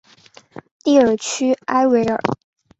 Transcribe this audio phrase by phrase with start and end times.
[0.83, 2.19] 蒂尔屈埃维尔。